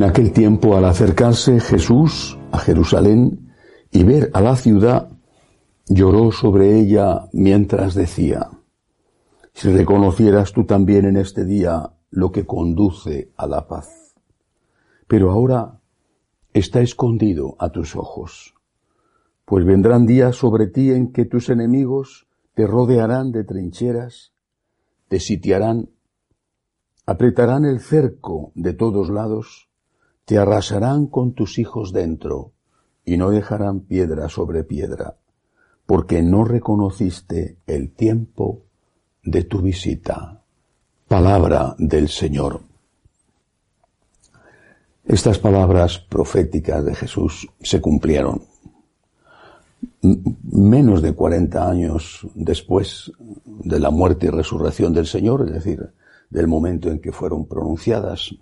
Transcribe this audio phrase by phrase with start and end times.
[0.00, 3.52] En aquel tiempo, al acercarse Jesús a Jerusalén
[3.90, 5.10] y ver a la ciudad,
[5.88, 8.48] lloró sobre ella mientras decía,
[9.52, 14.14] si reconocieras tú también en este día lo que conduce a la paz.
[15.06, 15.82] Pero ahora
[16.54, 18.54] está escondido a tus ojos,
[19.44, 24.32] pues vendrán días sobre ti en que tus enemigos te rodearán de trincheras,
[25.08, 25.90] te sitiarán,
[27.04, 29.69] apretarán el cerco de todos lados,
[30.30, 32.52] te arrasarán con tus hijos dentro,
[33.04, 35.16] y no dejarán piedra sobre piedra,
[35.86, 38.62] porque no reconociste el tiempo
[39.24, 40.40] de tu visita.
[41.08, 42.60] Palabra del Señor.
[45.04, 48.44] Estas palabras proféticas de Jesús se cumplieron
[50.00, 53.10] menos de 40 años después
[53.46, 55.92] de la muerte y resurrección del Señor, es decir,
[56.28, 58.32] del momento en que fueron pronunciadas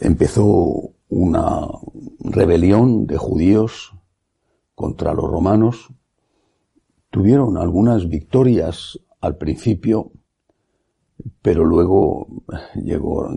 [0.00, 1.66] empezó una
[2.20, 3.92] rebelión de judíos
[4.74, 5.88] contra los romanos.
[7.10, 10.12] Tuvieron algunas victorias al principio,
[11.42, 12.28] pero luego
[12.76, 13.28] llegó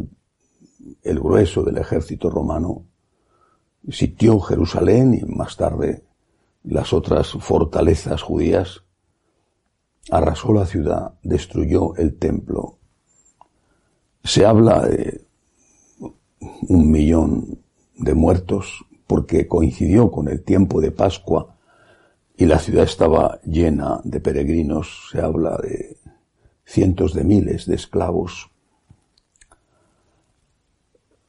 [1.02, 2.86] el grueso del ejército romano,
[3.90, 6.06] sitió Jerusalén y más tarde
[6.64, 8.84] las otras fortalezas judías,
[10.10, 12.78] arrasó la ciudad, destruyó el templo.
[14.24, 15.23] Se habla de
[16.68, 17.60] un millón
[17.96, 21.56] de muertos porque coincidió con el tiempo de Pascua
[22.36, 25.10] y la ciudad estaba llena de peregrinos.
[25.12, 25.98] Se habla de
[26.66, 28.50] cientos de miles de esclavos.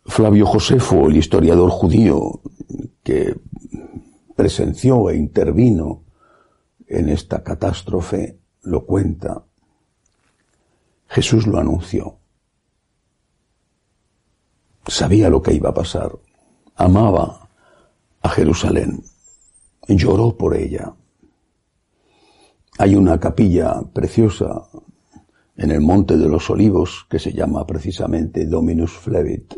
[0.06, 2.40] Flavio Josefo, el historiador judío
[3.02, 3.38] que
[4.36, 6.02] presenció e intervino
[6.86, 9.44] en esta catástrofe, lo cuenta.
[11.08, 12.18] Jesús lo anunció
[14.86, 16.18] sabía lo que iba a pasar,
[16.76, 17.48] amaba
[18.22, 19.02] a Jerusalén,
[19.88, 20.94] lloró por ella.
[22.78, 24.68] Hay una capilla preciosa
[25.56, 29.54] en el Monte de los Olivos que se llama precisamente Dominus Flevit,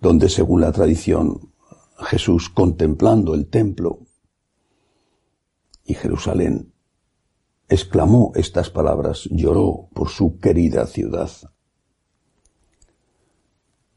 [0.00, 1.52] donde según la tradición
[1.98, 4.00] Jesús contemplando el templo
[5.84, 6.72] y Jerusalén
[7.68, 11.30] exclamó estas palabras, lloró por su querida ciudad.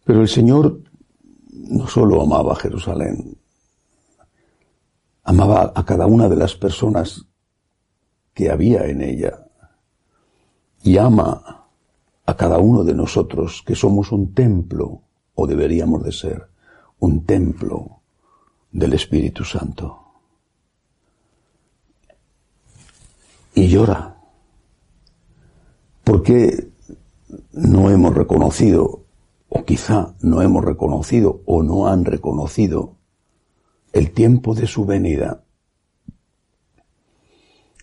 [0.08, 0.80] Pero el Señor
[1.52, 3.38] no solo amaba a Jerusalén,
[5.26, 7.26] amaba a cada una de las personas
[8.34, 9.50] que había en ella
[10.82, 11.68] y ama
[12.26, 15.02] a cada uno de nosotros que somos un templo,
[15.36, 16.48] o deberíamos de ser,
[17.00, 18.00] un templo
[18.72, 20.04] del Espíritu Santo.
[23.56, 24.16] Y llora,
[26.06, 26.70] porque
[27.52, 29.07] no hemos reconocido
[29.58, 32.96] o quizá no hemos reconocido o no han reconocido
[33.92, 35.44] el tiempo de su venida.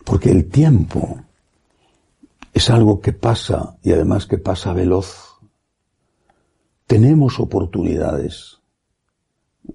[0.05, 1.19] Porque el tiempo
[2.53, 5.35] es algo que pasa y además que pasa veloz.
[6.87, 8.59] Tenemos oportunidades.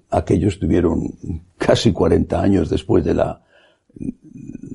[0.09, 1.13] Aquellos tuvieron
[1.59, 3.43] casi 40 años después de la,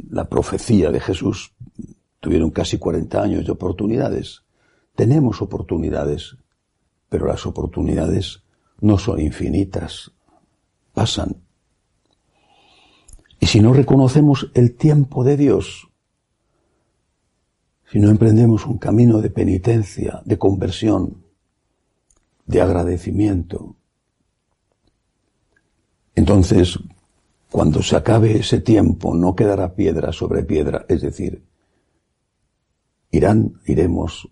[0.10, 1.54] la profecía de Jesús,
[2.20, 4.44] tuvieron casi 40 años de oportunidades.
[4.94, 6.38] Tenemos oportunidades
[7.16, 8.44] pero las oportunidades
[8.82, 10.12] no son infinitas,
[10.94, 11.38] pasan.
[13.40, 15.88] Y si no reconocemos el tiempo de Dios,
[17.90, 21.24] si no emprendemos un camino de penitencia, de conversión,
[22.48, 23.78] de agradecimiento,
[26.16, 26.78] entonces
[27.50, 31.46] cuando se acabe ese tiempo no quedará piedra sobre piedra, es decir,
[33.10, 34.30] irán, iremos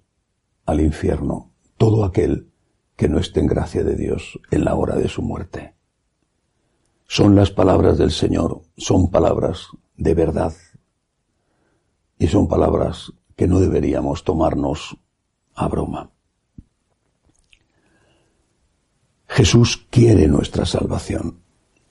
[0.65, 2.52] al infierno todo aquel
[2.95, 5.75] que no esté en gracia de Dios en la hora de su muerte.
[7.07, 9.67] Son las palabras del Señor, son palabras
[9.97, 10.53] de verdad
[12.17, 14.97] y son palabras que no deberíamos tomarnos
[15.55, 16.11] a broma.
[19.27, 21.39] Jesús quiere nuestra salvación.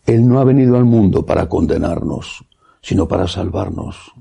[0.06, 2.44] Él no ha venido al mundo para condenarnos,
[2.80, 4.12] sino para salvarnos.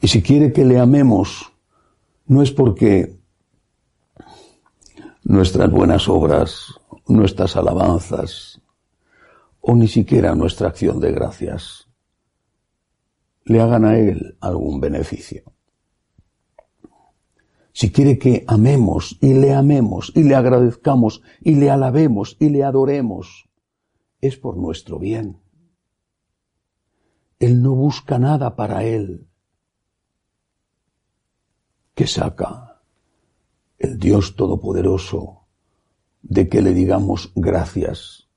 [0.00, 1.52] Y si quiere que le amemos,
[2.26, 3.18] no es porque
[5.36, 8.62] nuestras buenas obras, nuestras alabanzas,
[9.60, 11.88] o ni siquiera nuestra acción de gracias,
[13.44, 15.42] le hagan a Él algún beneficio.
[17.74, 22.64] Si quiere que amemos y le amemos y le agradezcamos y le alabemos y le
[22.64, 23.50] adoremos,
[24.22, 25.42] es por nuestro bien.
[27.38, 29.28] Él no busca nada para Él.
[31.94, 32.75] ¿Qué saca
[34.06, 35.48] Dios Todopoderoso
[36.22, 38.28] de que le digamos gracias?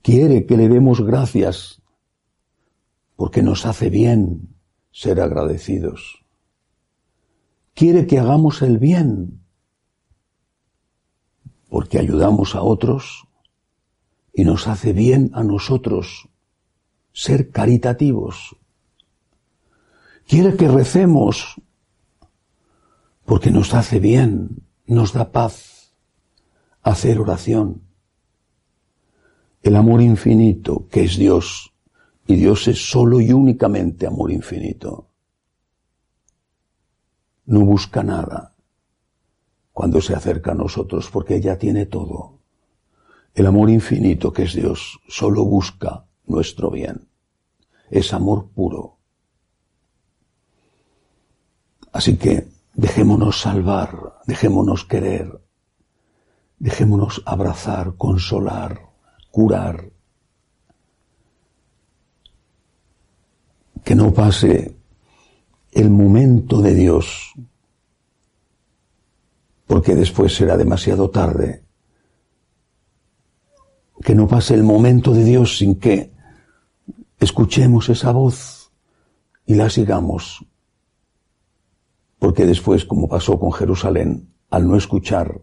[0.00, 1.82] Quiere que le demos gracias
[3.16, 4.56] porque nos hace bien
[4.92, 6.24] ser agradecidos.
[7.74, 9.42] Quiere que hagamos el bien
[11.68, 13.28] porque ayudamos a otros
[14.32, 16.30] y nos hace bien a nosotros
[17.12, 18.56] ser caritativos.
[20.26, 21.60] Quiere que recemos
[23.28, 25.92] porque nos hace bien, nos da paz
[26.80, 27.82] hacer oración.
[29.60, 31.74] El amor infinito que es Dios
[32.26, 35.10] y Dios es solo y únicamente amor infinito.
[37.44, 38.56] No busca nada
[39.74, 42.38] cuando se acerca a nosotros porque ya tiene todo.
[43.34, 47.08] El amor infinito que es Dios solo busca nuestro bien.
[47.90, 48.96] Es amor puro.
[51.92, 55.40] Así que dejémonos salvar, dejémonos querer,
[56.60, 58.88] dejémonos abrazar, consolar,
[59.32, 59.90] curar,
[63.84, 64.76] que no pase
[65.72, 67.34] el momento de Dios,
[69.66, 71.64] porque después será demasiado tarde.
[74.04, 76.12] Que no pase el momento de Dios sin que
[77.18, 78.70] escuchemos esa voz
[79.46, 80.46] y la sigamos.
[82.18, 85.40] Porque después, como pasó con Jerusalén, al no escuchar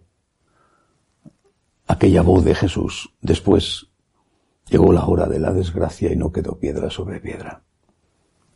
[1.87, 3.87] aquella voz de Jesús, después
[4.69, 7.63] llegó la hora de la desgracia y no quedó piedra sobre piedra.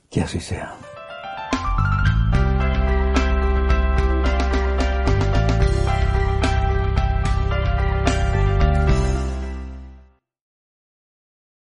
[0.10, 0.75] Que así sea.